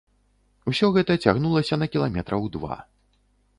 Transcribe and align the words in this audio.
Усё 0.71 0.89
гэта 0.95 1.17
цягнулася 1.27 1.79
на 1.83 1.89
кіламетраў 1.97 2.51
два. 2.59 2.81